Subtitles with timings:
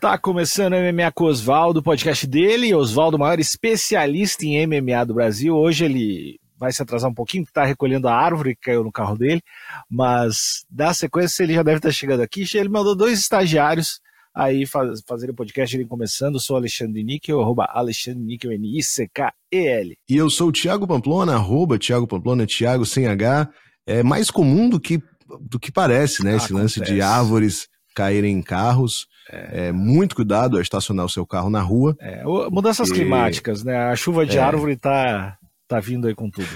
[0.00, 2.74] Está começando o MMA com o Oswaldo, o podcast dele.
[2.74, 5.54] Oswaldo, maior especialista em MMA do Brasil.
[5.54, 8.90] Hoje ele vai se atrasar um pouquinho, porque está recolhendo a árvore que caiu no
[8.90, 9.42] carro dele.
[9.90, 12.46] Mas, da sequência, ele já deve estar chegando aqui.
[12.54, 14.00] Ele mandou dois estagiários
[14.34, 16.36] aí faz, fazerem o podcast ele começando.
[16.36, 19.98] Eu sou Alexandre Níquel, arroba Alexandre Níquel, N-I-C-K-E-L.
[20.08, 23.50] E eu sou o Thiago Pamplona, arroba Thiago Pamplona, Thiago sem H.
[23.86, 24.98] É mais comum do que,
[25.42, 26.32] do que parece, né?
[26.32, 26.80] Ah, Esse acontece.
[26.80, 29.09] lance de árvores caírem em carros.
[29.28, 29.68] É.
[29.68, 29.72] é.
[29.72, 31.96] muito cuidado a estacionar o seu carro na rua.
[32.00, 33.76] É, mudanças climáticas, né?
[33.76, 34.40] A chuva de é.
[34.40, 35.36] árvore tá,
[35.68, 36.48] tá vindo aí com tudo.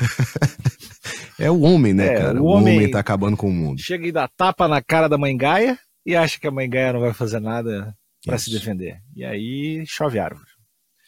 [1.38, 2.42] é o homem, né, é, cara?
[2.42, 3.80] O homem, o homem tá acabando com o mundo.
[3.80, 6.92] Chega e dá tapa na cara da mãe Gaia e acha que a mãe Gaia
[6.92, 8.98] não vai fazer nada para se defender.
[9.14, 10.48] E aí chove árvore.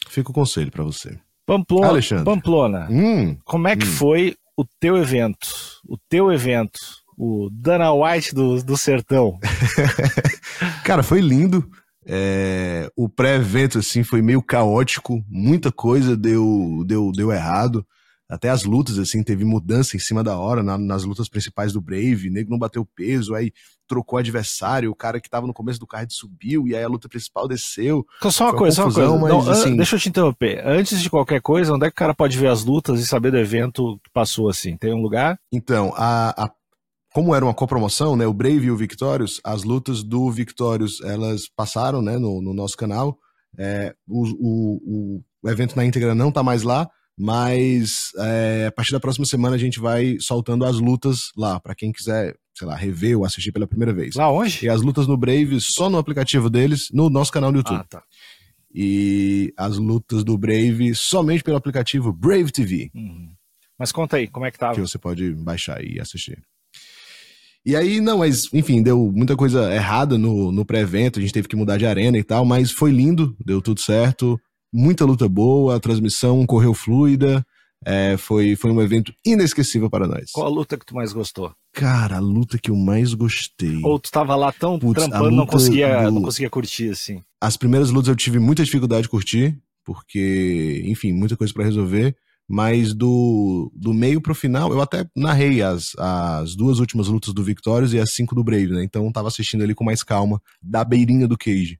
[0.09, 1.19] Fica o conselho para você.
[1.45, 2.25] Pamplona, Alexandre.
[2.25, 3.91] Pamplona hum, como é que hum.
[3.91, 5.47] foi o teu evento?
[5.87, 6.79] O teu evento
[7.17, 9.39] o Dana White do, do sertão.
[10.85, 11.67] Cara, foi lindo.
[12.05, 17.85] É, o pré-evento assim foi meio caótico, muita coisa deu deu deu errado.
[18.29, 21.79] Até as lutas, assim, teve mudança em cima da hora na, nas lutas principais do
[21.79, 22.27] Brave.
[22.27, 23.53] O nego não bateu peso, aí
[23.87, 27.07] trocou adversário, o cara que tava no começo do card subiu, e aí a luta
[27.07, 28.05] principal desceu.
[28.17, 29.35] Então, só uma Foi coisa, confusão, só uma coisa.
[29.37, 29.77] Mas, não, assim...
[29.77, 30.61] Deixa eu te interromper.
[30.67, 33.31] Antes de qualquer coisa, onde é que o cara pode ver as lutas e saber
[33.31, 34.75] do evento que passou assim?
[34.75, 35.39] Tem um lugar?
[35.49, 36.51] Então, a, a
[37.17, 41.49] como era uma copromoção, né, o Brave e o Victorious, as lutas do Victorious, elas
[41.49, 43.17] passaram, né, no, no nosso canal.
[43.57, 46.87] É, o, o, o, evento na íntegra não tá mais lá,
[47.17, 51.73] mas é, a partir da próxima semana a gente vai soltando as lutas lá, para
[51.73, 54.13] quem quiser, sei lá, rever ou assistir pela primeira vez.
[54.13, 54.63] Lá onde?
[54.63, 57.79] E as lutas no Brave só no aplicativo deles, no nosso canal no YouTube.
[57.79, 58.03] Ah, tá.
[58.71, 62.91] E as lutas do Brave somente pelo aplicativo Brave TV.
[62.93, 63.31] Uhum.
[63.75, 64.75] Mas conta aí, como é que tava?
[64.75, 66.43] Que você pode baixar e assistir.
[67.67, 71.49] E aí, não, mas enfim, deu muita coisa errada no, no pré-evento, a gente teve
[71.49, 74.39] que mudar de arena e tal, mas foi lindo, deu tudo certo,
[74.73, 77.45] muita luta boa, a transmissão correu fluida,
[77.85, 80.31] é, foi, foi um evento inesquecível para nós.
[80.31, 81.51] Qual a luta que tu mais gostou?
[81.73, 83.81] Cara, a luta que eu mais gostei.
[83.83, 86.11] Ou tu tava lá tão Puts, trampando, não conseguia, do...
[86.11, 87.21] não conseguia curtir, assim.
[87.41, 92.15] As primeiras lutas eu tive muita dificuldade de curtir, porque, enfim, muita coisa para resolver
[92.47, 97.43] mas do, do meio pro final, eu até narrei as, as duas últimas lutas do
[97.43, 98.83] Victorious e as cinco do Brave, né?
[98.83, 101.77] Então tava assistindo ali com mais calma, da beirinha do Cage.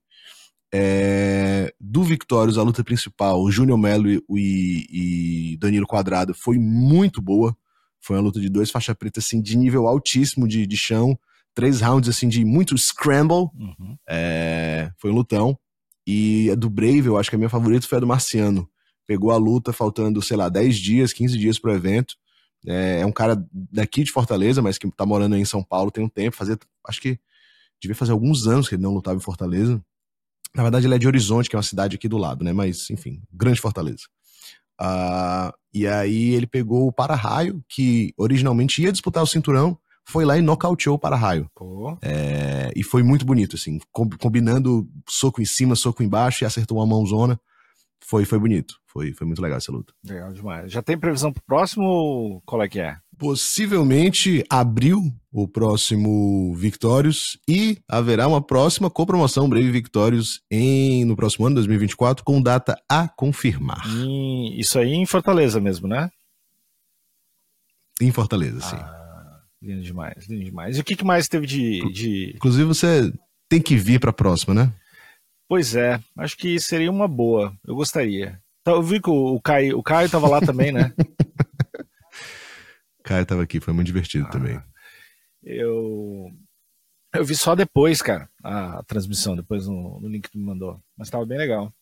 [0.74, 7.22] É, do Victorious, a luta principal, o Júnior Melo e, e, Danilo Quadrado foi muito
[7.22, 7.56] boa.
[8.02, 11.18] Foi uma luta de dois faixa preta, assim, de nível altíssimo de, de chão.
[11.56, 13.50] Três rounds, assim, de muito scramble.
[13.58, 13.98] Uhum.
[14.08, 15.58] É, foi um lutão.
[16.06, 18.70] E a do Brave, eu acho que a minha favorita foi a do Marciano
[19.08, 22.16] pegou a luta faltando, sei lá, 10 dias, 15 dias pro evento.
[22.66, 25.90] É, é, um cara daqui de Fortaleza, mas que tá morando aí em São Paulo
[25.90, 27.18] tem um tempo, fazer, acho que
[27.82, 29.82] devia fazer alguns anos que ele não lutava em Fortaleza.
[30.54, 32.52] Na verdade, ele é de Horizonte, que é uma cidade aqui do lado, né?
[32.52, 34.04] Mas, enfim, grande Fortaleza.
[34.80, 40.38] Uh, e aí ele pegou o para-raio, que originalmente ia disputar o cinturão, foi lá
[40.38, 41.50] e nocauteou o para-raio.
[41.60, 41.98] Oh.
[42.02, 46.88] É, e foi muito bonito, assim, combinando soco em cima, soco embaixo, e acertou uma
[46.88, 47.40] mãozona.
[48.00, 48.76] Foi, foi bonito.
[48.98, 49.94] Foi, foi muito legal essa luta.
[50.04, 50.72] Legal demais.
[50.72, 52.42] Já tem previsão pro próximo?
[52.48, 52.98] Qual é que é?
[53.16, 61.46] Possivelmente abril o próximo Victorious e haverá uma próxima copromoção Brave Victorious em, no próximo
[61.46, 63.84] ano, 2024, com data a confirmar.
[64.58, 66.10] isso aí em Fortaleza mesmo, né?
[68.02, 68.78] Em Fortaleza, sim.
[68.78, 70.76] Ah, lindo demais, lindo demais.
[70.76, 72.32] E o que, que mais teve de, de.
[72.36, 73.14] Inclusive, você
[73.48, 74.74] tem que vir para a próxima, né?
[75.48, 77.54] Pois é, acho que seria uma boa.
[77.64, 78.42] Eu gostaria.
[78.68, 80.94] Então, eu vi que o Caio, o Caio tava lá também, né?
[83.02, 84.62] Caio tava aqui, foi muito divertido ah, também.
[85.42, 86.30] Eu
[87.16, 90.82] eu vi só depois, cara, a, transmissão, depois no, no, link que tu me mandou.
[90.98, 91.74] Mas tava bem legal.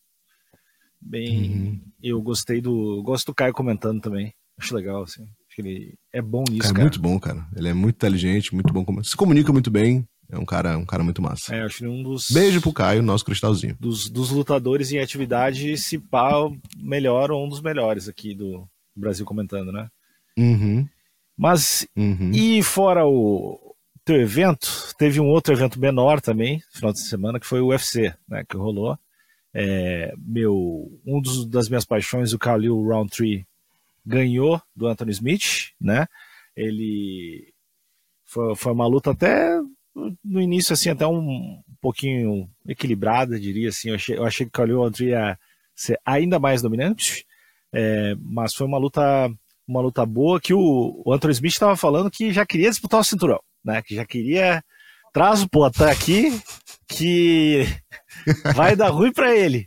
[1.01, 1.81] Bem, uhum.
[2.03, 4.31] eu gostei do, gosto do Caio comentando também.
[4.55, 5.23] Acho legal assim.
[5.23, 6.81] Acho que ele é bom nisso, cara.
[6.81, 7.47] É muito bom, cara.
[7.55, 10.07] Ele é muito inteligente, muito bom, se comunica muito bem.
[10.29, 11.55] É um cara, um cara muito massa.
[11.55, 12.29] É, acho que um dos.
[12.31, 13.77] Beijo pro Caio, nosso cristalzinho.
[13.79, 16.31] Dos, dos lutadores em atividade, se pá,
[16.77, 19.87] melhor ou um dos melhores aqui do Brasil comentando, né?
[20.37, 20.87] Uhum.
[21.37, 22.31] Mas, uhum.
[22.33, 27.47] e fora o teu evento, teve um outro evento menor também, final de semana, que
[27.47, 28.43] foi o UFC, né?
[28.47, 28.97] Que rolou.
[29.53, 33.45] É, meu, um dos, das minhas paixões, o Khalil Roundtree,
[34.05, 36.07] ganhou do Anthony Smith, né?
[36.55, 37.53] Ele
[38.25, 39.59] foi, foi uma luta até
[40.23, 43.89] no início, assim, até um pouquinho equilibrada, diria assim.
[43.89, 45.37] Eu achei, eu achei que o Khalil Aldri ia
[45.73, 47.25] ser ainda mais dominante,
[47.73, 49.31] é, mas foi uma luta,
[49.67, 53.03] uma luta boa que o, o Anthony Smith estava falando que já queria disputar o
[53.03, 53.81] cinturão, né?
[53.81, 54.63] Que já queria
[55.13, 56.41] traz o Poitin aqui
[56.89, 57.65] que
[58.53, 59.65] vai dar ruim para ele.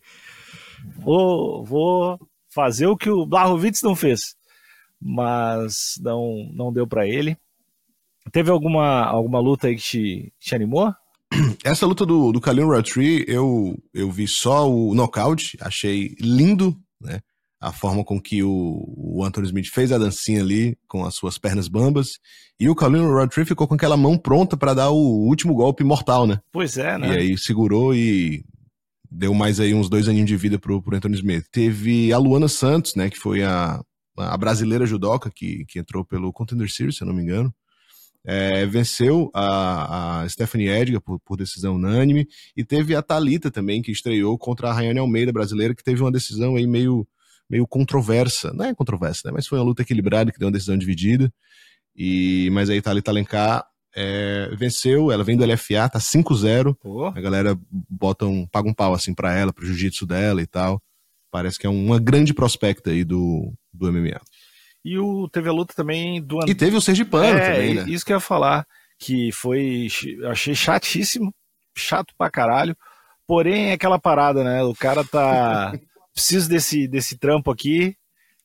[0.97, 2.19] Vou, vou
[2.51, 4.37] fazer o que o Blahovic não fez,
[5.01, 7.37] mas não, não deu para ele.
[8.33, 10.93] Teve alguma, alguma luta aí que te, te animou?
[11.65, 17.21] Essa luta do, do Khalil Rountree, eu, eu vi só o nocaute, achei lindo, né?
[17.61, 21.39] A forma com que o, o Anthony Smith fez a dancinha ali, com as suas
[21.39, 22.21] pernas bambas.
[22.59, 26.25] E o Khalil Rountree ficou com aquela mão pronta para dar o último golpe mortal,
[26.25, 26.41] né?
[26.53, 27.09] Pois é, né?
[27.09, 28.45] E aí segurou e
[29.11, 31.47] deu mais aí uns dois aninhos de vida pro, pro Anthony Smith.
[31.51, 33.11] Teve a Luana Santos, né?
[33.11, 33.83] Que foi a,
[34.17, 37.53] a brasileira judoca que, que entrou pelo Contender Series, se eu não me engano
[38.31, 43.81] é, venceu a, a Stephanie Edgar por, por, decisão unânime, e teve a Talita também,
[43.81, 47.09] que estreou contra a Rayane Almeida brasileira, que teve uma decisão aí meio,
[47.49, 50.77] meio controversa, não é controversa, né, mas foi uma luta equilibrada, que deu uma decisão
[50.77, 51.33] dividida,
[51.97, 53.67] e, mas aí Thalita Alencar
[53.97, 56.77] é, venceu, ela vem do LFA, tá 5-0,
[57.17, 57.59] a galera
[57.89, 60.83] bota um, paga um pau assim pra ela, pro jiu-jitsu dela e tal,
[61.31, 64.21] parece que é uma grande prospecta aí do, do MMA.
[64.89, 67.85] E o, teve a luta também do E teve o Sergipano é, também, né?
[67.87, 68.67] Isso que eu ia falar,
[68.99, 69.89] que foi.
[70.19, 71.31] Eu achei chatíssimo,
[71.77, 72.75] chato pra caralho.
[73.27, 74.63] Porém, é aquela parada, né?
[74.63, 75.79] O cara tá.
[76.15, 77.95] preciso desse, desse trampo aqui.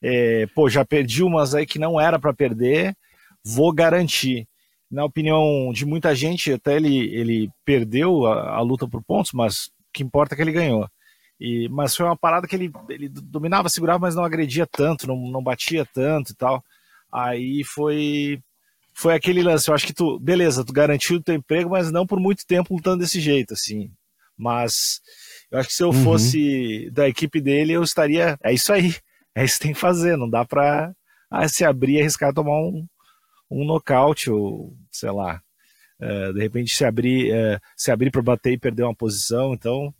[0.02, 2.94] É, pô, já perdi umas aí que não era para perder.
[3.42, 4.46] Vou garantir.
[4.90, 9.68] Na opinião de muita gente, até ele, ele perdeu a, a luta por pontos, mas
[9.68, 10.86] o que importa é que ele ganhou.
[11.40, 15.16] E, mas foi uma parada que ele, ele dominava, segurava, mas não agredia tanto, não,
[15.16, 16.64] não batia tanto e tal.
[17.12, 18.40] Aí foi
[18.94, 19.68] foi aquele lance.
[19.68, 22.74] Eu acho que tu, beleza, tu garantiu o teu emprego, mas não por muito tempo
[22.74, 23.90] lutando desse jeito, assim.
[24.36, 25.00] Mas
[25.50, 26.04] eu acho que se eu uhum.
[26.04, 28.38] fosse da equipe dele, eu estaria.
[28.42, 28.94] É isso aí.
[29.36, 30.16] É isso que tem que fazer.
[30.16, 30.94] Não dá pra
[31.28, 32.86] ah, se abrir e arriscar tomar um,
[33.50, 35.42] um nocaute, ou sei lá.
[36.00, 39.52] Uh, de repente se abrir, uh, se abrir para bater e perder uma posição.
[39.52, 39.92] Então,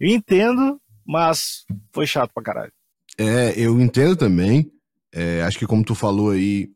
[0.00, 2.72] eu entendo, mas foi chato pra caralho.
[3.18, 4.72] É, eu entendo também.
[5.12, 6.70] É, acho que como tu falou aí,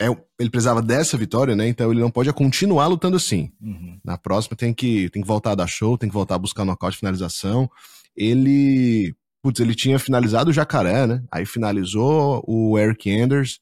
[0.00, 0.06] é,
[0.38, 1.68] ele precisava dessa vitória, né?
[1.68, 3.50] Então ele não pode continuar lutando assim.
[3.60, 3.98] Uhum.
[4.04, 6.64] Na próxima tem que, tem que voltar a dar show, tem que voltar a buscar
[6.64, 7.70] nocaute finalização.
[8.14, 9.14] Ele.
[9.42, 11.24] Putz, ele tinha finalizado o Jacaré, né?
[11.32, 13.58] Aí finalizou o Eric Anders.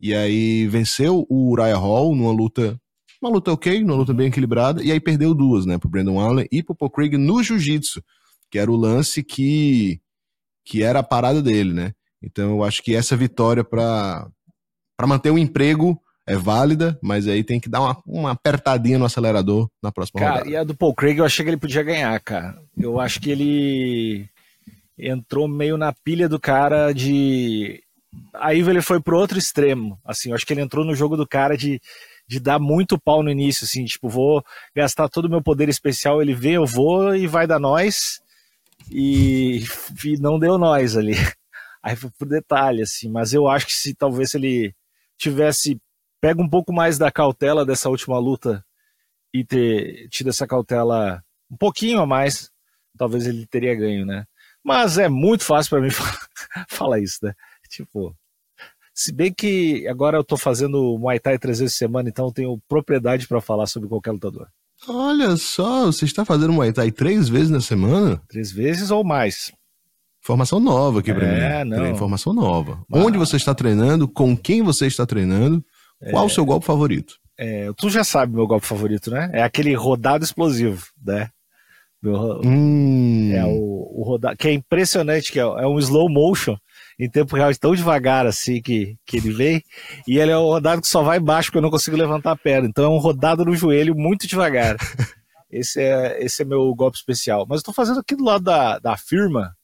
[0.00, 2.80] E aí venceu o Uriah Hall numa luta.
[3.20, 4.82] Uma luta ok, numa luta bem equilibrada.
[4.82, 5.76] E aí perdeu duas, né?
[5.76, 8.02] Pro Brandon Allen e pro Paul Craig no jiu-jitsu
[8.50, 10.00] que era o lance que,
[10.64, 11.92] que era a parada dele, né?
[12.22, 14.30] Então eu acho que essa vitória para
[15.06, 19.68] manter o emprego é válida, mas aí tem que dar uma, uma apertadinha no acelerador
[19.82, 20.50] na próxima cara, rodada.
[20.50, 22.60] E a do Paul Craig eu achei que ele podia ganhar, cara.
[22.76, 24.28] Eu acho que ele
[24.98, 27.82] entrou meio na pilha do cara de.
[28.34, 29.98] Aí ele foi pro outro extremo.
[30.04, 31.80] Assim, eu acho que ele entrou no jogo do cara de,
[32.26, 34.44] de dar muito pau no início, assim, tipo, vou
[34.76, 38.20] gastar todo o meu poder especial, ele vê, eu vou e vai dar nós
[38.90, 39.62] e,
[40.04, 41.14] e não deu nós ali.
[41.82, 44.74] Aí foi por detalhe, assim, mas eu acho que se talvez ele
[45.16, 45.80] tivesse
[46.20, 48.64] pega um pouco mais da cautela dessa última luta
[49.32, 52.50] e ter tido essa cautela um pouquinho a mais,
[52.96, 54.26] talvez ele teria ganho, né?
[54.62, 55.90] Mas é muito fácil para mim
[56.68, 57.34] falar isso, né?
[57.68, 58.14] Tipo,
[58.94, 62.32] se bem que agora eu tô fazendo Muay Thai três vezes por semana, então eu
[62.32, 64.48] tenho propriedade para falar sobre qualquer lutador.
[64.86, 68.22] Olha só, você está fazendo Muay Thai três vezes na semana?
[68.28, 69.50] Três vezes ou mais.
[70.22, 71.70] Informação nova aqui para é, mim.
[71.70, 71.90] Não.
[71.90, 72.82] Informação nova.
[72.88, 73.02] Mas...
[73.02, 74.06] Onde você está treinando?
[74.06, 75.64] Com quem você está treinando?
[76.10, 76.26] Qual é...
[76.26, 77.14] o seu golpe favorito?
[77.38, 79.30] É, tu já sabe meu golpe favorito, né?
[79.32, 81.30] É aquele rodado explosivo, né?
[82.02, 83.32] Meu, hum.
[83.32, 86.56] É o, o rodado, que é impressionante, que é, é um slow motion
[86.98, 89.62] em tempo real tão devagar assim que, que ele vem.
[90.06, 92.36] E ele é um rodado que só vai baixo porque eu não consigo levantar a
[92.36, 92.68] perna.
[92.68, 94.76] Então é um rodado no joelho muito devagar.
[95.50, 97.46] Esse é, esse é meu golpe especial.
[97.48, 99.56] Mas eu tô fazendo aqui do lado da, da firma,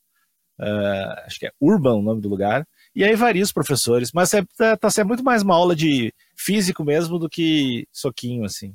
[0.58, 2.66] uh, acho que é Urban o nome do lugar.
[2.96, 6.10] E aí varia os professores, mas é, tá, tá sendo muito mais uma aula de
[6.34, 8.74] físico mesmo do que soquinho, assim.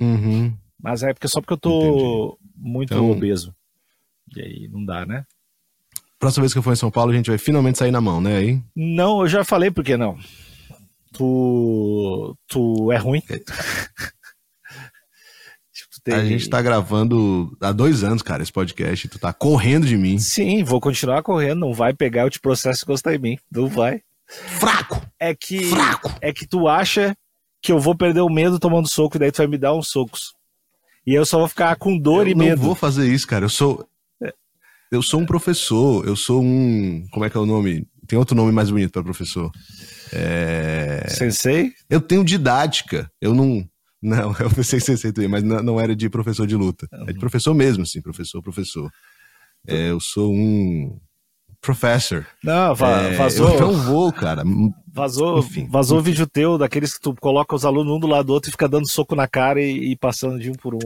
[0.00, 0.56] Uhum.
[0.80, 2.68] Mas é porque só porque eu tô Entendi.
[2.70, 3.10] muito então...
[3.10, 3.52] obeso.
[4.36, 5.24] E aí não dá, né?
[6.24, 8.18] Próxima vez que eu for em São Paulo, a gente vai finalmente sair na mão,
[8.18, 8.38] né?
[8.38, 8.58] Aí?
[8.74, 10.16] Não, eu já falei por que não.
[11.12, 12.34] Tu.
[12.48, 13.20] Tu é ruim.
[13.30, 13.44] tipo,
[16.02, 16.14] tem...
[16.14, 19.06] A gente tá gravando há dois anos, cara, esse podcast.
[19.06, 20.18] Tu tá correndo de mim.
[20.18, 21.60] Sim, vou continuar correndo.
[21.60, 23.38] Não vai pegar, eu te processo e gostar em mim.
[23.52, 24.00] Não vai.
[24.26, 25.06] Fraco!
[25.20, 25.62] É que.
[25.66, 26.10] Fraco!
[26.22, 27.14] É que tu acha
[27.60, 29.88] que eu vou perder o medo tomando soco, e daí tu vai me dar uns
[29.88, 30.32] socos.
[31.06, 32.52] E eu só vou ficar com dor eu e medo.
[32.52, 33.44] Eu não vou fazer isso, cara.
[33.44, 33.86] Eu sou.
[34.90, 37.06] Eu sou um professor, eu sou um.
[37.10, 37.86] Como é que é o nome?
[38.06, 39.50] Tem outro nome mais bonito para professor.
[40.12, 41.06] É...
[41.08, 41.72] Sensei?
[41.88, 43.10] Eu tenho didática.
[43.20, 43.66] Eu não.
[44.02, 46.86] Não, eu pensei você aceitou, mas não, era de professor de luta.
[47.08, 48.90] É de professor mesmo, sim, professor, professor.
[49.66, 51.00] É, eu sou um
[51.64, 52.26] professor.
[52.42, 53.54] Não, va é, vazou.
[53.54, 54.44] Eu não vou, cara.
[54.92, 56.10] Vazou, enfim, vazou enfim.
[56.10, 58.68] vídeo teu, daqueles que tu coloca os alunos um do lado do outro e fica
[58.68, 60.78] dando soco na cara e, e passando de um por um.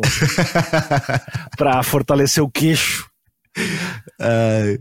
[1.59, 3.11] pra fortalecer o queixo.
[4.21, 4.79] Ai,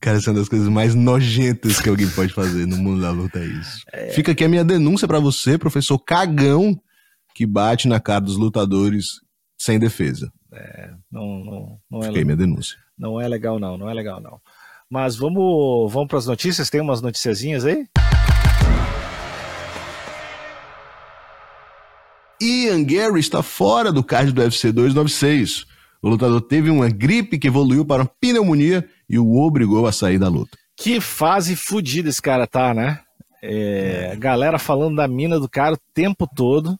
[0.00, 3.10] cara, essa é uma das coisas mais nojentas que alguém pode fazer no mundo da
[3.10, 3.82] luta, é isso.
[3.92, 4.10] É...
[4.10, 6.78] Fica aqui a minha denúncia para você, professor cagão,
[7.34, 9.06] que bate na cara dos lutadores
[9.58, 10.30] sem defesa.
[10.52, 12.76] É, não, não, não é Fiquei minha denúncia.
[12.98, 14.40] Não é legal, não, não é legal, não.
[14.88, 16.70] Mas vamos, vamos para as notícias?
[16.70, 17.86] Tem umas noticiazinhas aí?
[22.40, 25.66] Ian Gary está fora do card do UFC 296.
[26.06, 30.20] O lutador teve uma gripe que evoluiu para uma pneumonia e o obrigou a sair
[30.20, 30.56] da luta.
[30.76, 33.00] Que fase fodida esse cara tá, né?
[33.42, 36.78] É, galera falando da mina do cara o tempo todo.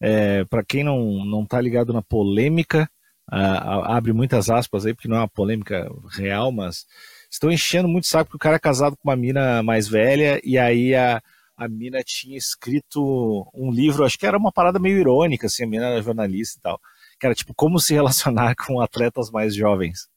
[0.00, 2.90] É, para quem não, não tá ligado na polêmica,
[3.28, 6.84] abre muitas aspas aí, porque não é uma polêmica real, mas
[7.30, 10.58] estão enchendo muito saco porque o cara é casado com uma mina mais velha e
[10.58, 11.22] aí a,
[11.56, 15.66] a mina tinha escrito um livro, acho que era uma parada meio irônica, assim, a
[15.68, 16.80] mina era jornalista e tal,
[17.26, 20.08] era tipo como se relacionar com atletas mais jovens.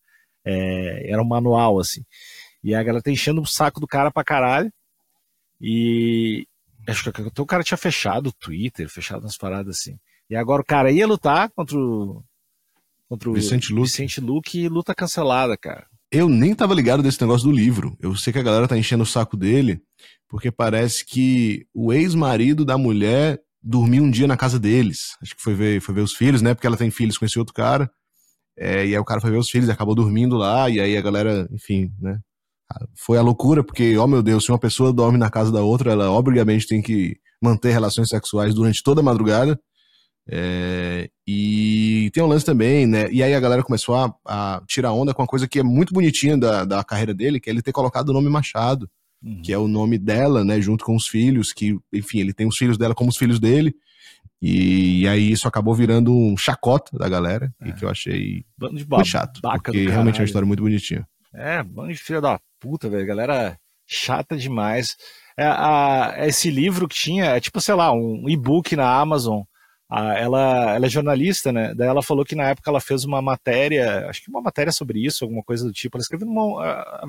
[0.46, 2.04] É, era um manual, assim.
[2.64, 4.72] E a galera tá enchendo o saco do cara pra caralho.
[5.60, 6.48] E
[6.88, 9.98] acho que o cara tinha fechado o Twitter, fechado umas paradas assim.
[10.30, 12.24] E agora o cara ia lutar contra o,
[13.08, 13.88] contra o Vicente Luque.
[13.88, 15.86] Vicente Luque e luta cancelada, cara.
[16.12, 17.98] Eu nem tava ligado desse negócio do livro.
[18.00, 19.82] Eu sei que a galera tá enchendo o saco dele,
[20.28, 25.18] porque parece que o ex-marido da mulher dormiu um dia na casa deles.
[25.22, 26.54] Acho que foi ver, foi ver os filhos, né?
[26.54, 27.90] Porque ela tem filhos com esse outro cara.
[28.58, 30.98] É, e aí o cara foi ver os filhos e acabou dormindo lá, e aí
[30.98, 32.20] a galera, enfim, né?
[32.96, 35.62] Foi a loucura, porque, ó oh meu Deus, se uma pessoa dorme na casa da
[35.62, 39.60] outra, ela obrigatoriamente tem que manter relações sexuais durante toda a madrugada.
[40.30, 43.12] É, e tem um lance também, né?
[43.12, 45.94] E aí a galera começou a, a, tirar onda com uma coisa que é muito
[45.94, 48.90] bonitinha da, da carreira dele, que é ele ter colocado o nome Machado,
[49.24, 49.42] uhum.
[49.42, 50.62] que é o nome dela, né?
[50.62, 53.74] Junto com os filhos, que, enfim, ele tem os filhos dela como os filhos dele.
[54.42, 57.70] E, e aí isso acabou virando um chacota da galera, é.
[57.70, 59.40] e que eu achei muito chato.
[59.42, 61.08] Porque realmente é uma história muito bonitinha.
[61.34, 63.06] É, bando de filha da puta, velho.
[63.06, 64.98] Galera chata demais.
[65.38, 69.44] É, a, esse livro que tinha, é tipo, sei lá, um e-book na Amazon
[69.92, 71.74] ela, ela é jornalista, né?
[71.76, 75.06] Daí ela falou que na época ela fez uma matéria, acho que uma matéria sobre
[75.06, 75.98] isso, alguma coisa do tipo.
[75.98, 77.06] Ela escreveu numa ah,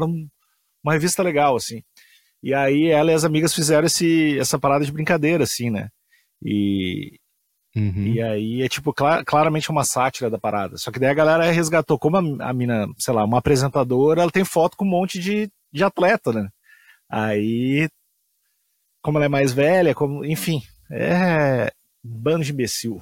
[0.82, 1.82] uma revista legal, assim.
[2.42, 5.88] E aí ela e as amigas fizeram esse, essa parada de brincadeira, assim, né?
[6.44, 7.18] E,
[7.76, 8.06] uhum.
[8.08, 10.76] e aí é tipo clar, claramente uma sátira da parada.
[10.76, 14.30] Só que daí a galera resgatou, como a, a mina, sei lá, uma apresentadora, ela
[14.30, 16.48] tem foto com um monte de, de atleta, né?
[17.08, 17.88] Aí,
[19.02, 21.70] como ela é mais velha, como, enfim, é,
[22.02, 23.00] bando de imbecil.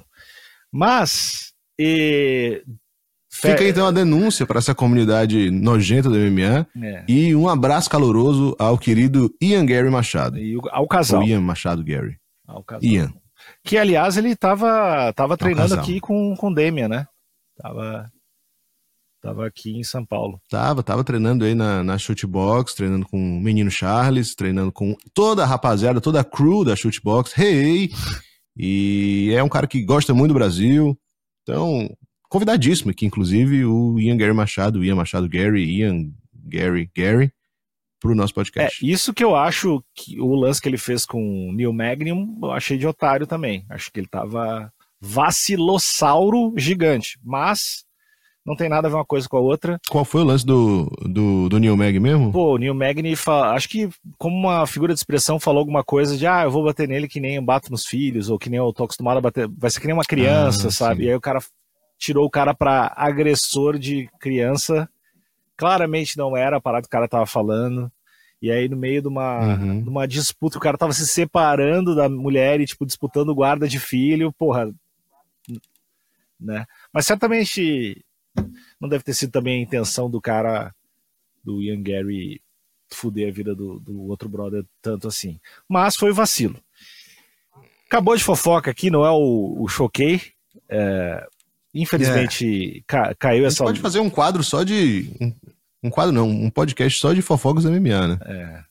[0.71, 1.53] Mas.
[1.79, 2.63] E...
[3.33, 7.05] Fica então a denúncia para essa comunidade nojenta do MMA é.
[7.07, 10.37] e um abraço caloroso ao querido Ian Gary Machado.
[10.37, 11.21] E ao casal.
[11.21, 12.17] Ou Ian Machado Gary.
[12.45, 12.83] Ao casal.
[12.83, 13.13] Ian.
[13.63, 17.07] Que, aliás, ele estava tava treinando aqui com, com Demian, né?
[17.57, 18.11] Tava,
[19.21, 20.39] tava aqui em São Paulo.
[20.49, 25.43] Tava, tava treinando aí na, na Shootbox, treinando com o menino Charles, treinando com toda
[25.43, 27.37] a rapaziada, toda a crew da Shootbox.
[27.37, 27.89] Hey!
[28.57, 30.97] E é um cara que gosta muito do Brasil.
[31.43, 31.89] Então,
[32.31, 37.29] convidadíssimo aqui, inclusive, o Ian Gary Machado, Ian Machado Gary, Ian Gary Gary,
[37.99, 38.83] pro nosso podcast.
[38.83, 42.39] É, isso que eu acho que o lance que ele fez com o Neil Magnum,
[42.41, 43.65] eu achei de otário também.
[43.69, 47.19] Acho que ele tava vacilossauro gigante.
[47.21, 47.83] Mas
[48.45, 49.77] não tem nada a ver uma coisa com a outra.
[49.89, 52.31] Qual foi o lance do, do, do Neil Mag mesmo?
[52.31, 53.13] Pô, o Neil Magny,
[53.53, 56.87] acho que como uma figura de expressão falou alguma coisa de, ah, eu vou bater
[56.87, 59.49] nele que nem eu bato nos filhos, ou que nem eu tô acostumado a bater,
[59.49, 61.01] vai ser que nem uma criança, ah, sabe?
[61.01, 61.07] Sim.
[61.07, 61.39] E aí o cara
[62.01, 64.89] tirou o cara pra agressor de criança,
[65.55, 67.91] claramente não era a parada que o cara tava falando.
[68.41, 69.83] E aí, no meio de uma, uhum.
[69.83, 73.79] de uma disputa, o cara tava se separando da mulher e, tipo, disputando guarda de
[73.79, 74.73] filho, porra.
[76.39, 76.65] Né?
[76.91, 78.03] Mas certamente
[78.79, 80.73] não deve ter sido também a intenção do cara,
[81.43, 82.41] do Ian Gary,
[82.89, 85.39] fuder a vida do, do outro brother tanto assim.
[85.69, 86.59] Mas foi vacilo.
[87.85, 90.19] Acabou de fofoca aqui, não é o, o choquei.
[90.67, 91.27] É,
[91.73, 92.81] infelizmente é.
[92.87, 93.63] ca, caiu essa.
[93.63, 95.11] pode fazer um quadro só de.
[95.19, 95.33] Um,
[95.83, 98.19] um, quadro não, um podcast só de fofocas MMA, né?
[98.25, 98.63] É.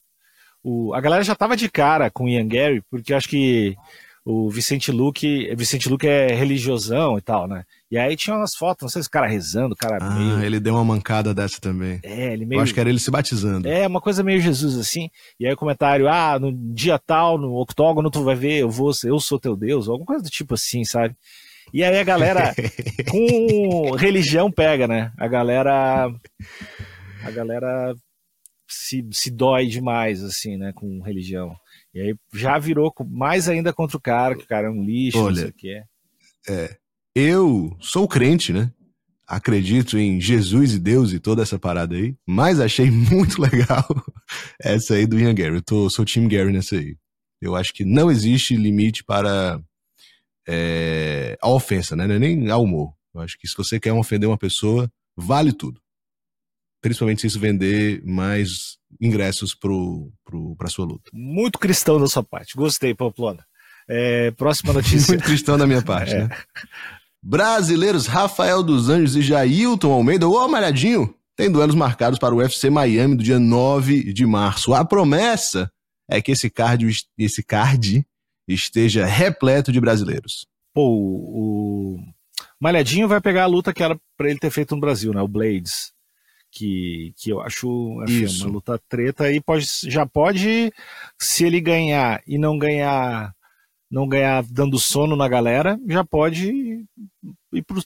[0.63, 3.77] O, a galera já tava de cara com o Ian Gary, porque acho que
[4.25, 7.65] o Vicente Luque, Vicente Luque é religiosão e tal, né?
[7.91, 10.45] E aí tinha umas fotos, não sei se o cara rezando, o cara ah, meio...
[10.45, 11.99] ele deu uma mancada dessa também.
[12.03, 12.59] É, ele meio...
[12.59, 13.67] Eu acho que era ele se batizando.
[13.67, 15.11] É, uma coisa meio Jesus, assim.
[15.39, 18.93] E aí o comentário, ah, no dia tal, no octógono, tu vai ver, eu vou,
[19.05, 21.17] eu sou teu Deus, alguma coisa do tipo assim, sabe?
[21.73, 22.55] E aí a galera
[23.09, 25.13] com religião pega, né?
[25.19, 26.11] A galera...
[27.23, 27.95] A galera
[28.71, 31.55] se, se dói demais, assim, né, com religião.
[31.93, 35.19] E aí já virou mais ainda contra o cara, que o cara é um lixo,
[35.19, 35.85] Olha, não sei o que é.
[36.49, 36.77] É.
[37.15, 38.73] Eu sou crente, né?
[39.27, 43.85] Acredito em Jesus e Deus e toda essa parada aí, mas achei muito legal
[44.61, 45.57] essa aí do Ian Gary.
[45.57, 46.97] Eu tô, sou Team Gary nessa aí.
[47.41, 49.61] Eu acho que não existe limite para
[50.53, 52.09] é, a ofensa, né?
[52.09, 52.93] Não é nem ao humor.
[53.15, 55.81] Eu acho que se você quer ofender uma pessoa, vale tudo.
[56.83, 61.11] Principalmente se isso vender mais ingressos para sua luta.
[61.13, 62.57] Muito cristão da sua parte.
[62.57, 63.45] Gostei, Pamplona.
[63.89, 65.13] É, próxima notícia.
[65.13, 66.25] Muito cristão da minha parte, é.
[66.25, 66.37] né?
[67.23, 72.71] Brasileiros Rafael dos Anjos e Jailton Almeida, ô Malhadinho, tem duelos marcados para o UFC
[72.71, 74.73] Miami do dia 9 de março.
[74.73, 75.71] A promessa
[76.11, 78.05] é que esse card, esse card
[78.53, 80.47] esteja repleto de brasileiros.
[80.73, 81.99] Pô, o
[82.61, 85.21] Malhadinho vai pegar a luta que era para ele ter feito no Brasil, né?
[85.21, 85.93] O Blades
[86.51, 90.73] que, que eu acho assim, uma luta treta e pode, já pode,
[91.19, 93.33] se ele ganhar e não ganhar
[93.91, 96.47] não ganhar dando sono na galera, já pode
[97.53, 97.83] ir pro,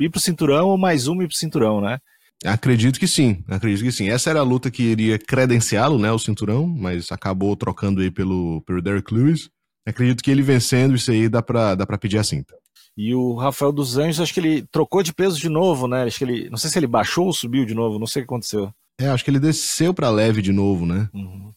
[0.00, 1.98] ir pro cinturão ou mais uma ir pro cinturão, né?
[2.44, 4.10] Acredito que sim, acredito que sim.
[4.10, 8.62] Essa era a luta que iria credenciá-lo, né, o cinturão, mas acabou trocando aí pelo,
[8.62, 9.48] pelo Derek Lewis.
[9.86, 12.54] Acredito que ele vencendo isso aí dá pra, dá pra pedir a cinta.
[12.96, 16.04] E o Rafael dos Anjos, acho que ele trocou de peso de novo, né?
[16.04, 18.24] Acho que ele, não sei se ele baixou ou subiu de novo, não sei o
[18.24, 18.72] que aconteceu.
[18.98, 21.08] É, acho que ele desceu para leve de novo, né?
[21.12, 21.50] Uhum.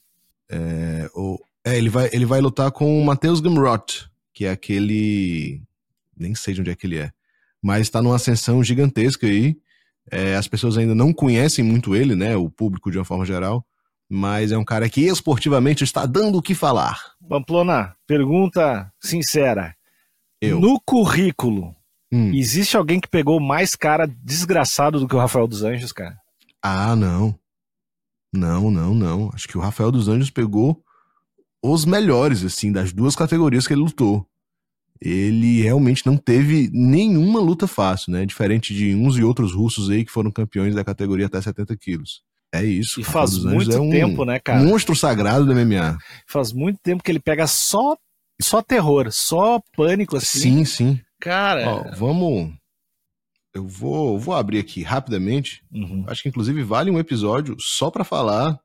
[0.49, 5.61] É, ou, é, ele vai, ele vai lutar com o Matheus Gamrot, que é aquele,
[6.17, 7.11] nem sei de onde é que ele é,
[7.61, 9.57] mas está numa ascensão gigantesca aí.
[10.09, 12.35] É, as pessoas ainda não conhecem muito ele, né?
[12.37, 13.65] O público de uma forma geral.
[14.09, 17.13] Mas é um cara que esportivamente está dando o que falar.
[17.27, 19.75] Pamplona, pergunta sincera.
[20.41, 20.59] Eu.
[20.59, 21.75] No currículo,
[22.11, 22.31] hum.
[22.33, 26.17] existe alguém que pegou mais cara desgraçado do que o Rafael dos Anjos, cara?
[26.61, 27.37] Ah, não.
[28.33, 29.31] Não, não, não.
[29.33, 30.81] Acho que o Rafael dos Anjos pegou
[31.61, 34.25] os melhores, assim, das duas categorias que ele lutou.
[34.99, 38.25] Ele realmente não teve nenhuma luta fácil, né?
[38.25, 42.23] Diferente de uns e outros russos aí que foram campeões da categoria até 70 quilos.
[42.57, 42.99] É isso.
[42.99, 44.63] E faz muito é um tempo, né, cara?
[44.63, 45.97] Monstro sagrado do MMA.
[46.27, 47.97] Faz muito tempo que ele pega só
[48.41, 50.39] só terror, só pânico assim.
[50.39, 51.01] Sim, sim.
[51.19, 51.69] Cara.
[51.69, 52.53] Ó, vamos.
[53.53, 55.63] Eu vou, vou abrir aqui rapidamente.
[55.71, 56.05] Uhum.
[56.07, 58.59] Acho que inclusive vale um episódio só para falar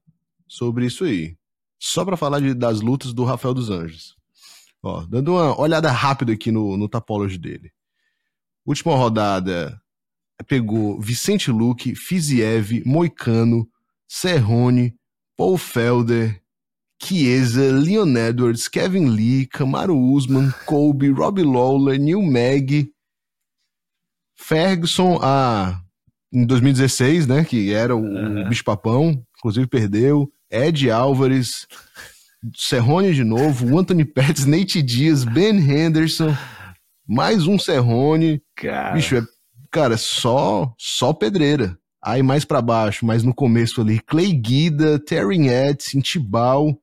[0.46, 1.36] sobre isso aí.
[1.80, 4.14] Só para falar de, das lutas do Rafael dos Anjos.
[4.82, 7.72] Ó, dando uma olhada rápida aqui no, no Tapology dele.
[8.66, 9.80] Última rodada
[10.46, 13.66] pegou Vicente Luque, Fiziev, Moicano,
[14.14, 14.94] Serrone,
[15.38, 16.38] Paul Felder,
[17.02, 22.92] Chiesa, Leon Edwards, Kevin Lee, Camaro Usman, Kobe, Robbie Lawler, Neil Mag,
[24.36, 25.80] Ferguson, a,
[26.30, 28.42] em 2016, né, que era o, uhum.
[28.42, 31.66] o bicho-papão, inclusive perdeu, Ed Álvares,
[32.54, 36.36] Serrone de novo, Anthony Pettis, Nate Dias, Ben Henderson,
[37.08, 38.42] mais um Serrone.
[38.56, 38.94] Cara.
[38.94, 39.22] Bicho, é,
[39.70, 41.78] cara, só, só pedreira.
[42.04, 46.76] Aí mais para baixo, mas no começo ali, Clay Guida, Terry Edson, Tibal,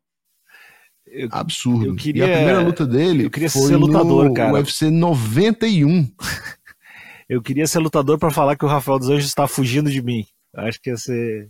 [1.31, 1.87] Absurdo.
[1.87, 4.53] Eu queria, e a primeira luta dele eu queria foi ser lutador, no cara.
[4.53, 6.07] UFC 91.
[7.27, 10.25] eu queria ser lutador para falar que o Rafael dos Anjos está fugindo de mim.
[10.55, 11.49] Acho que ia ser.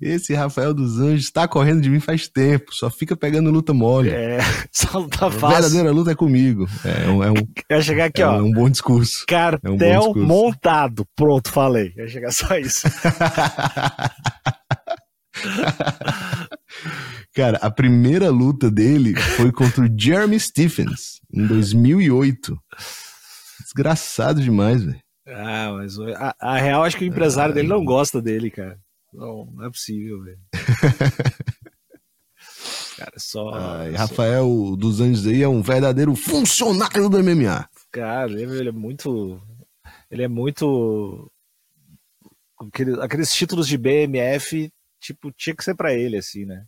[0.00, 4.10] Esse Rafael dos Anjos está correndo de mim faz tempo, só fica pegando luta mole.
[4.10, 4.38] É,
[4.70, 5.46] só luta fácil.
[5.46, 6.68] A verdadeira luta é comigo.
[6.84, 8.40] É um, é um, Ia chegar aqui, é ó.
[8.40, 9.24] um bom discurso.
[9.26, 10.28] Cartel é um discurso.
[10.28, 11.06] montado.
[11.16, 11.92] Pronto, falei.
[11.96, 12.86] Ia chegar só isso.
[17.34, 22.58] Cara, a primeira luta dele foi contra o Jeremy Stephens, em 2008.
[23.62, 24.98] Desgraçado demais, velho.
[25.28, 28.78] Ah, mas a, a, real acho que o empresário ah, dele não gosta dele, cara.
[29.12, 30.40] Não, não é possível, velho.
[32.96, 33.98] cara, só, Ai, só.
[33.98, 37.68] Rafael dos Anjos aí é um verdadeiro funcionário do MMA.
[37.90, 39.40] Cara, ele é muito.
[40.10, 41.30] Ele é muito.
[43.00, 46.64] Aqueles títulos de BMF tipo, tinha que ser para ele, assim, né?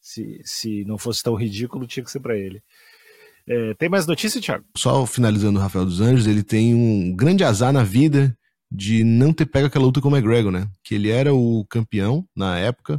[0.00, 2.62] Se, se não fosse tão ridículo, tinha que ser para ele.
[3.48, 4.64] É, tem mais notícia, Thiago?
[4.76, 8.36] Só finalizando o Rafael dos Anjos, ele tem um grande azar na vida
[8.70, 10.68] de não ter pego aquela luta com o McGregor, né?
[10.82, 12.98] Que ele era o campeão na época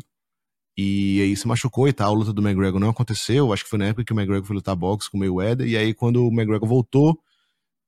[0.78, 3.52] E aí se machucou e tal, a luta do McGregor não aconteceu.
[3.54, 5.68] Acho que foi na época que o McGregor foi lutar boxe com o Mayweather.
[5.68, 7.20] E aí quando o McGregor voltou,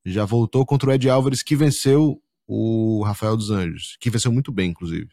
[0.05, 4.51] já voltou contra o Ed Álvares, que venceu o Rafael dos Anjos, que venceu muito
[4.51, 5.09] bem, inclusive.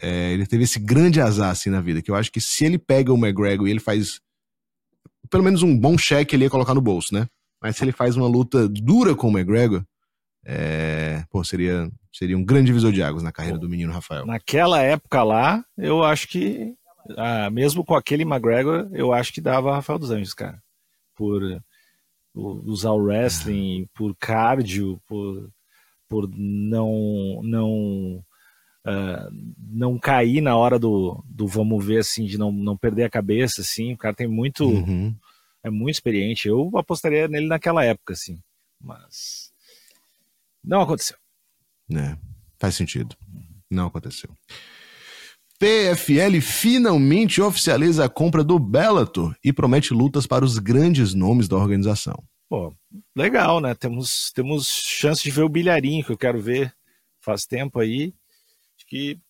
[0.00, 2.78] É, ele teve esse grande azar assim na vida, que eu acho que se ele
[2.78, 4.20] pega o McGregor e ele faz
[5.30, 7.28] pelo menos um bom cheque ele ia colocar no bolso, né?
[7.62, 9.84] Mas se ele faz uma luta dura com o McGregor,
[10.44, 14.26] é, pô, seria, seria um grande divisor de águas na carreira do menino Rafael.
[14.26, 16.74] Naquela época lá, eu acho que,
[17.16, 20.62] ah, mesmo com aquele McGregor, eu acho que dava Rafael dos Anjos, cara.
[21.14, 21.42] Por,
[22.32, 25.50] por usar o wrestling, por cardio, por,
[26.08, 28.24] por não, não
[28.82, 33.10] Uh, não cair na hora do, do vamos ver assim de não, não perder a
[33.10, 35.14] cabeça assim o cara tem muito uhum.
[35.62, 38.40] é muito experiente eu apostaria nele naquela época assim
[38.80, 39.49] mas
[40.64, 41.16] não aconteceu
[41.94, 42.16] é,
[42.58, 43.16] faz sentido
[43.70, 44.30] não aconteceu
[45.58, 51.56] PFL finalmente oficializa a compra do Bellator e promete lutas para os grandes nomes da
[51.56, 52.74] organização Pô,
[53.14, 56.74] legal né temos temos chance de ver o bilharinho que eu quero ver
[57.20, 58.14] faz tempo aí
[58.90, 59.20] que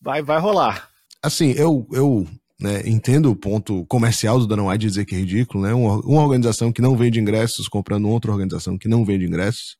[0.00, 0.88] vai, vai rolar.
[1.22, 2.26] Assim, eu, eu
[2.58, 5.74] né, entendo o ponto comercial do Dana White de dizer que é ridículo, né?
[5.74, 9.76] Uma, uma, organização que não vende ingressos comprando outra organização que não vende ingressos.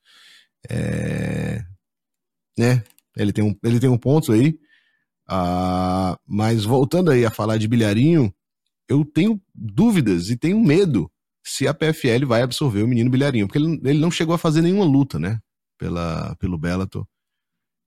[0.70, 1.64] É...
[2.59, 2.83] Né?
[3.16, 4.59] Ele tem um, ele tem um ponto aí.
[5.29, 8.33] Ah, mas voltando aí a falar de bilharinho,
[8.88, 11.11] eu tenho dúvidas e tenho medo
[11.44, 14.62] se a PFL vai absorver o menino bilharinho, porque ele, ele não chegou a fazer
[14.62, 15.38] nenhuma luta, né?
[15.79, 17.07] Pela, pelo Bellator.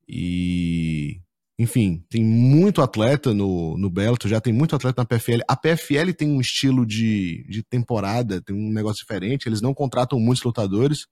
[0.08, 1.20] E,
[1.58, 5.42] enfim, tem muito atleta no, no Bellator, já tem muito atleta na PFL.
[5.48, 9.48] A PFL tem um estilo de, de temporada, tem um negócio diferente.
[9.48, 11.08] Eles não contratam muitos lutadores,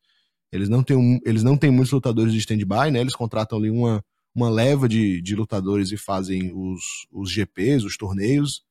[0.51, 2.99] eles não têm, eles não têm muitos lutadores de stand-by, né?
[3.01, 4.03] Eles contratam ali uma,
[4.33, 8.63] uma leva de, de lutadores e fazem os, os GPs, os torneios.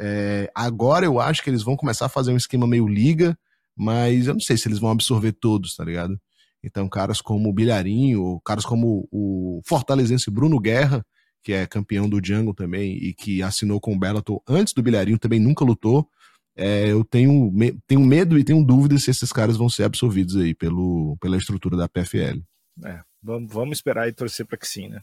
[0.00, 3.38] É, agora eu acho que eles vão começar a fazer um esquema meio liga,
[3.76, 6.18] mas eu não sei se eles vão absorver todos, tá ligado?
[6.62, 11.04] Então, caras como o Bilharinho, caras como o fortalezense Bruno Guerra,
[11.42, 15.18] que é campeão do Jungle também e que assinou com o Bellator antes do Bilharinho,
[15.18, 16.08] também nunca lutou.
[16.56, 17.52] É, eu tenho,
[17.86, 21.76] tenho medo e tenho dúvidas se esses caras vão ser absorvidos aí pelo, pela estrutura
[21.76, 22.40] da PFL.
[22.84, 25.00] É, vamos, vamos esperar e torcer para que sim, né?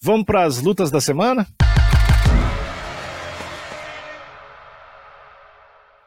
[0.00, 1.46] Vamos para as lutas da semana?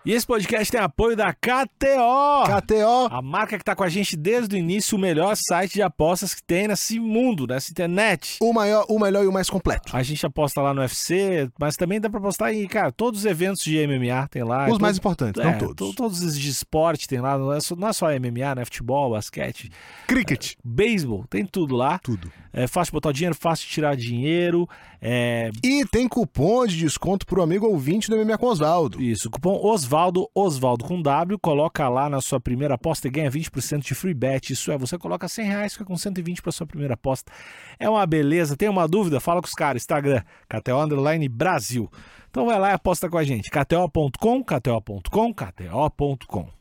[0.08, 2.46] E esse podcast tem apoio da KTO.
[2.46, 3.10] KTO.
[3.12, 6.34] A marca que está com a gente desde o início, o melhor site de apostas
[6.34, 8.38] que tem nesse mundo, nessa internet.
[8.40, 9.94] O maior, o melhor e o mais completo.
[9.94, 13.26] A gente aposta lá no UFC, mas também dá para apostar em, cara, todos os
[13.26, 14.64] eventos de MMA tem lá.
[14.64, 15.96] Os todo, mais importantes, é, não todos.
[15.96, 18.64] Todos os de esporte tem lá, não é só, não é só MMA, né?
[18.64, 19.70] Futebol, basquete.
[20.08, 20.54] Cricket.
[20.54, 22.00] É, beisebol, tem tudo lá.
[22.00, 22.32] Tudo.
[22.54, 24.70] É fácil botar dinheiro, fácil tirar dinheiro.
[25.02, 25.52] É...
[25.64, 29.02] E tem cupom de desconto pro amigo ouvinte do MMA com Osvaldo.
[29.02, 33.80] Isso, cupom Osvaldo, Osvaldo com W, coloca lá na sua primeira aposta e ganha 20%
[33.80, 34.52] de free bet.
[34.52, 37.32] Isso é, você coloca 100 reais, fica com 120 para sua primeira aposta.
[37.80, 38.58] É uma beleza.
[38.58, 39.20] Tem uma dúvida?
[39.20, 39.84] Fala com os caras.
[39.84, 41.90] Instagram, KTO Underline Brasil.
[42.30, 43.50] Então vai lá e aposta com a gente.
[43.50, 46.57] KTO.com, KTO.com, KTO.com.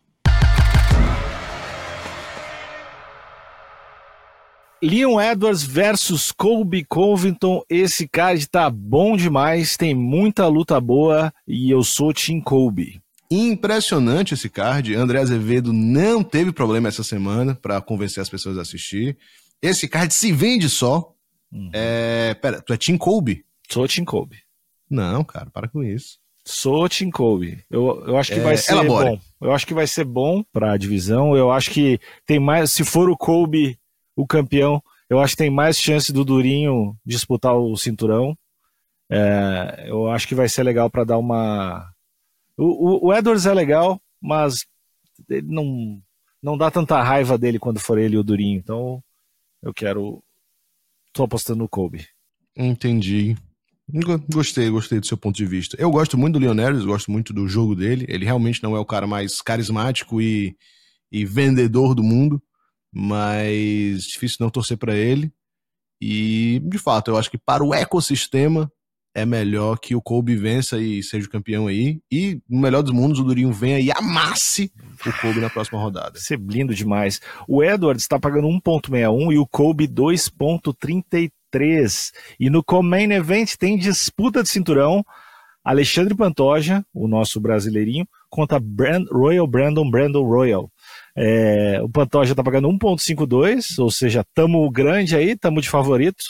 [4.82, 7.62] Leon Edwards versus Colby Covington.
[7.68, 13.00] Esse card tá bom demais, tem muita luta boa e eu sou Team Colby.
[13.30, 14.94] Impressionante esse card.
[14.94, 19.16] André Azevedo não teve problema essa semana para convencer as pessoas a assistir.
[19.62, 21.12] Esse card se vende só.
[21.50, 21.70] Uhum.
[21.72, 22.34] É...
[22.34, 23.44] Pera, tu é Team Colby?
[23.68, 24.36] Sou Team Colby.
[24.88, 26.18] Não, cara, para com isso.
[26.44, 27.58] Sou Team Colby.
[27.70, 28.42] Eu, eu acho que é...
[28.42, 29.10] vai ser Elabore.
[29.10, 29.20] bom.
[29.40, 31.34] Eu acho que vai ser bom para a divisão.
[31.34, 32.70] Eu acho que tem mais.
[32.70, 33.76] Se for o Colby
[34.16, 34.82] o campeão.
[35.08, 38.36] Eu acho que tem mais chance do Durinho disputar o cinturão.
[39.10, 41.88] É, eu acho que vai ser legal para dar uma.
[42.56, 44.66] O, o, o, Edwards é legal, mas
[45.28, 46.02] ele não,
[46.42, 48.58] não dá tanta raiva dele quando for ele e o Durinho.
[48.58, 49.00] Então
[49.62, 50.22] eu quero.
[51.12, 52.06] Tô apostando no Kobe.
[52.56, 53.36] Entendi.
[54.28, 55.76] Gostei, gostei do seu ponto de vista.
[55.78, 58.04] Eu gosto muito do Leonardo, gosto muito do jogo dele.
[58.08, 60.56] Ele realmente não é o cara mais carismático e,
[61.12, 62.42] e vendedor do mundo
[62.98, 65.30] mas difícil não torcer para ele.
[66.00, 68.72] E, de fato, eu acho que para o ecossistema
[69.14, 72.00] é melhor que o Kobe vença e seja o campeão aí.
[72.10, 74.72] E, no melhor dos mundos, o Durinho venha e amasse
[75.06, 76.16] o Kobe na próxima rodada.
[76.16, 77.20] Isso é lindo demais.
[77.46, 82.12] O Edwards está pagando 1.61 e o Kobe 2.33.
[82.40, 85.04] E no Comain Event tem disputa de cinturão.
[85.62, 90.70] Alexandre Pantoja, o nosso brasileirinho, contra Brand, Royal Brandon Brandon Royal.
[91.16, 96.22] É, o Pantoja tá pagando 1,52, ou seja, tamo grande aí, tamo de favorito.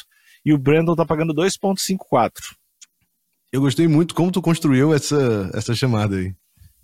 [0.44, 2.30] E o Brandon tá pagando 2,54.
[3.52, 6.32] Eu gostei muito como tu construiu essa, essa chamada aí.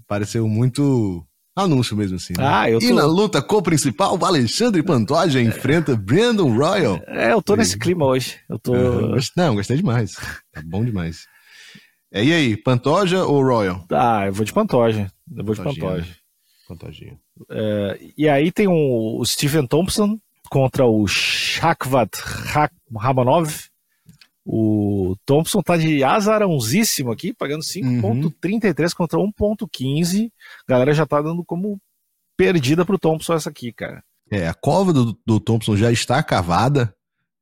[0.09, 2.33] Pareceu muito anúncio mesmo assim.
[2.37, 2.45] Né?
[2.45, 2.87] Ah, eu tô...
[2.87, 5.43] E na luta co-principal, o Alexandre Pantoja é...
[5.43, 7.01] enfrenta Brandon Royal.
[7.07, 8.41] É, eu tô nesse clima hoje.
[8.49, 8.73] Eu tô...
[9.37, 10.15] não, gostei demais.
[10.53, 11.27] Tá bom demais.
[12.13, 13.87] É, e aí, Pantoja ou Royal?
[13.91, 15.11] Ah, eu vou de Pantoja.
[15.35, 16.22] Eu vou de Pantoja.
[16.69, 17.19] Pantojinha.
[17.51, 20.19] É, e aí tem um, o Steven Thompson
[20.51, 22.11] contra o Shakvat
[22.97, 23.51] Ramanov.
[24.45, 28.91] O Thompson tá de azarãozíssimo aqui, pagando 5.33 uhum.
[28.97, 30.31] contra 1.15.
[30.67, 31.81] A galera já tá dando como
[32.37, 34.03] perdida pro Thompson essa aqui, cara.
[34.31, 36.95] É, a cova do, do Thompson já está cavada.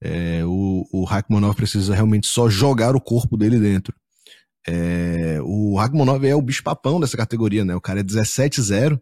[0.02, 3.94] É, o, o Rakhmonov precisa realmente só jogar o corpo dele dentro.
[4.66, 7.74] É, o Rakhmonov é o bicho-papão dessa categoria, né?
[7.74, 9.00] O cara é 17-0.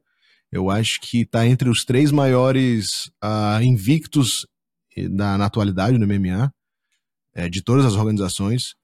[0.50, 4.46] Eu acho que está entre os três maiores uh, invictos
[5.10, 6.52] da, na atualidade no MMA,
[7.34, 8.74] é, de todas as organizações.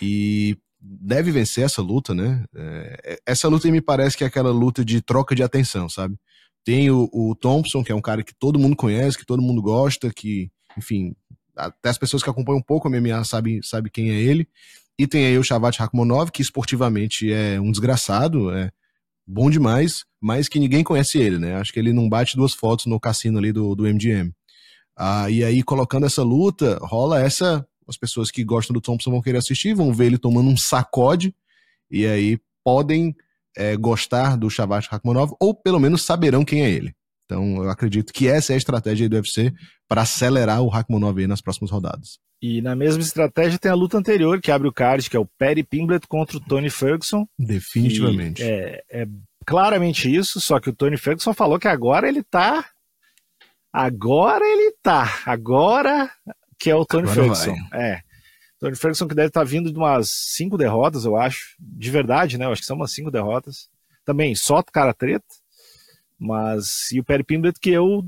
[0.00, 2.44] E deve vencer essa luta, né?
[2.54, 6.16] É, essa luta me parece que é aquela luta de troca de atenção, sabe?
[6.64, 9.62] Tem o, o, Thompson, que é um cara que todo mundo conhece, que todo mundo
[9.62, 11.14] gosta, que, enfim,
[11.56, 14.48] até as pessoas que acompanham um pouco a MMA sabem sabe quem é ele.
[14.98, 18.70] E tem aí o Shavat Rakhmonov, que esportivamente é um desgraçado, é
[19.32, 21.56] bom demais, mas que ninguém conhece ele, né?
[21.56, 24.32] Acho que ele não bate duas fotos no cassino ali do, do MGM.
[24.96, 27.66] Ah, e aí, colocando essa luta, rola essa.
[27.88, 31.34] As pessoas que gostam do Thompson vão querer assistir, vão ver ele tomando um sacode,
[31.90, 33.14] e aí podem
[33.56, 36.94] é, gostar do Shavat Rakhmonov, ou pelo menos saberão quem é ele.
[37.32, 39.52] Então, eu acredito que essa é a estratégia do UFC
[39.88, 42.18] para acelerar o Rakhmonov aí nas próximas rodadas.
[42.42, 45.28] E na mesma estratégia tem a luta anterior, que abre o card, que é o
[45.38, 47.26] Perry Pimblett contra o Tony Ferguson.
[47.38, 48.42] Definitivamente.
[48.42, 49.06] É, é,
[49.46, 52.66] claramente isso, só que o Tony Ferguson falou que agora ele tá.
[53.72, 55.22] Agora ele tá.
[55.24, 56.10] Agora
[56.58, 57.54] que é o Tony agora Ferguson.
[57.70, 57.80] Vai.
[57.80, 58.00] É.
[58.60, 61.56] Tony Ferguson que deve estar tá vindo de umas cinco derrotas, eu acho.
[61.58, 62.44] De verdade, né?
[62.44, 63.68] Eu acho que são umas cinco derrotas.
[64.04, 65.24] Também só cara treta.
[66.22, 66.92] Mas.
[66.92, 68.06] E o Perry Pimblett que eu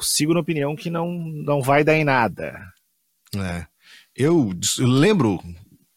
[0.00, 2.58] sigo na opinião que não, não vai dar em nada.
[3.36, 3.66] É.
[4.14, 5.40] Eu, eu lembro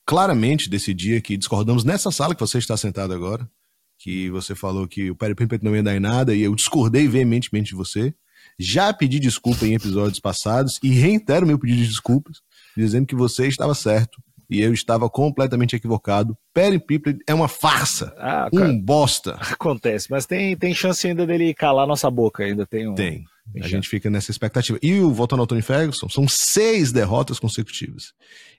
[0.06, 3.50] claramente desse dia que discordamos nessa sala que você está sentado agora,
[3.98, 7.08] que você falou que o Perry Pimpet não ia dar em nada e eu discordei
[7.08, 8.14] veementemente de você.
[8.58, 12.42] Já pedi desculpa em episódios passados e reitero meu pedido de desculpas,
[12.76, 16.38] dizendo que você estava certo e eu estava completamente equivocado.
[16.54, 19.36] Perry Pimplet é uma farsa, ah, um bosta.
[19.52, 22.96] Acontece, mas tem, tem chance ainda dele calar nossa boca, ainda tem um...
[22.96, 23.24] Tem.
[23.62, 24.78] A gente fica nessa expectativa.
[24.82, 28.14] E o voltando ao Tony Ferguson, são seis derrotas consecutivas.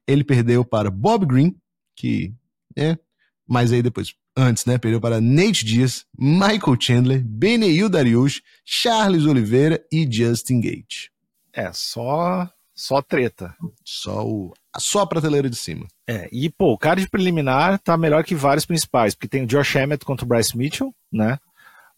[0.04, 1.54] Ele perdeu para Bob Green,
[1.94, 2.34] que
[2.76, 2.98] é,
[3.46, 9.80] mas aí depois, antes, né, perdeu para Nate Diaz, Michael Chandler, Beneil Dariush, Charles Oliveira
[9.92, 11.08] e Justin Gate.
[11.52, 12.48] É, só
[12.80, 13.54] só treta.
[13.84, 15.86] Só o só a prateleira de cima.
[16.08, 19.76] É, e pô, o card preliminar tá melhor que vários principais, porque tem o Josh
[19.76, 21.38] Emmett contra o Bryce Mitchell, né?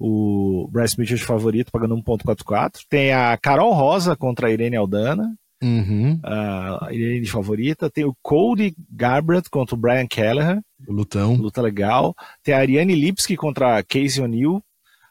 [0.05, 2.81] o Bryce Mitchell de favorito, pagando 1.44.
[2.89, 5.33] Tem a Carol Rosa contra a Irene Aldana,
[5.63, 6.19] uhum.
[6.25, 7.89] a Irene de favorita.
[7.89, 10.61] Tem o Cody Garbrandt contra o Brian Kelleher.
[10.89, 11.37] Lutão.
[11.37, 12.17] Luta legal.
[12.43, 14.61] Tem a Ariane Lipski contra a Casey O'Neill.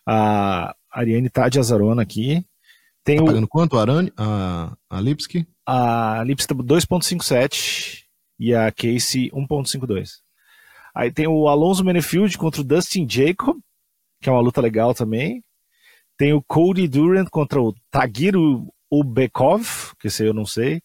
[0.06, 2.46] A Ariane tá de azarona aqui.
[3.04, 3.26] Tem tá o...
[3.26, 5.48] pagando quanto a, Arane, a, a Lipski?
[5.66, 8.04] A Lipski 2.57
[8.40, 10.10] e a Casey 1.52.
[10.94, 13.58] Aí tem o Alonso Menefield contra o Dustin Jacob
[14.22, 15.44] que é uma luta legal também.
[16.18, 18.36] Tem o Cody Durant contra o Tagir
[18.90, 20.82] Ubekov, que esse eu não sei.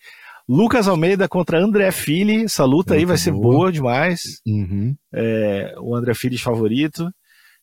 [0.48, 3.18] Lucas Almeida contra André Fili, essa luta é aí vai boa.
[3.18, 4.40] ser boa demais.
[4.46, 4.96] Uhum.
[5.12, 7.12] É, o André Fili favorito.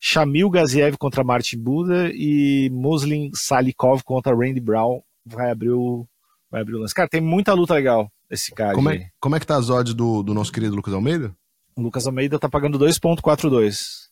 [0.05, 6.05] Shamil Gaziev contra Martin Buda e Muslim Salikov contra Randy Brown vai abrir o,
[6.51, 6.93] vai abrir o lance.
[6.93, 8.73] Cara, tem muita luta legal esse cara.
[8.73, 11.33] Como é, como é que tá as odds do, do nosso querido Lucas Almeida?
[11.73, 14.09] O Lucas Almeida tá pagando 2.42.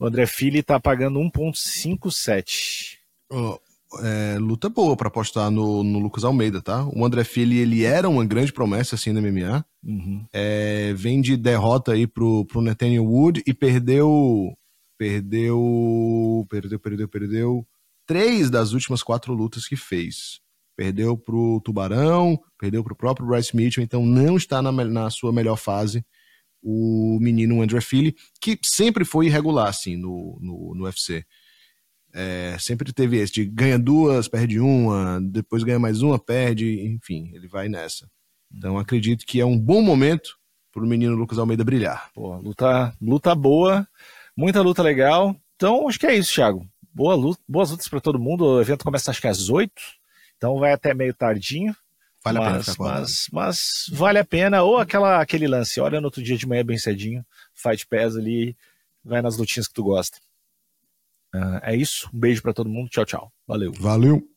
[0.00, 2.96] O André Fili tá pagando 1,57.
[3.30, 3.58] Oh,
[4.02, 6.88] é, luta boa para apostar no, no, Lucas Almeida, tá?
[6.94, 9.62] O André Fili, ele era uma grande promessa, assim, no MMA.
[9.84, 10.24] Uhum.
[10.32, 14.56] É, vem de derrota aí pro, pro Nathaniel Wood e perdeu...
[14.98, 16.46] Perdeu...
[16.48, 17.66] Perdeu, perdeu, perdeu...
[18.06, 20.40] Três das últimas quatro lutas que fez.
[20.76, 25.56] Perdeu pro Tubarão, perdeu pro próprio Bryce Mitchell, então não está na, na sua melhor
[25.56, 26.04] fase
[26.68, 31.24] o menino André Philly, que sempre foi irregular, assim, no, no, no UFC.
[32.12, 37.30] É, sempre teve esse de ganha duas, perde uma, depois ganha mais uma, perde, enfim,
[37.34, 38.10] ele vai nessa.
[38.52, 40.36] Então acredito que é um bom momento
[40.72, 42.10] para o menino Lucas Almeida brilhar.
[42.12, 43.86] Pô, luta, luta boa,
[44.36, 45.34] muita luta legal.
[45.56, 46.68] Então acho que é isso, Thiago.
[46.92, 48.44] Boa luta, boas lutas para todo mundo.
[48.44, 49.72] O evento começa acho que às 8,
[50.36, 51.74] então vai até meio tardinho.
[52.24, 52.84] Vale mas, a pena ficar.
[52.84, 53.60] Mas, mas
[53.92, 54.62] vale a pena.
[54.62, 58.56] Ou aquela, aquele lance, olha no outro dia de manhã bem cedinho, Fight Pass ali,
[59.04, 60.18] vai nas lutinhas que tu gosta.
[61.34, 62.08] Uh, é isso.
[62.12, 62.88] Um beijo para todo mundo.
[62.88, 63.32] Tchau, tchau.
[63.46, 63.72] Valeu.
[63.72, 64.35] Valeu.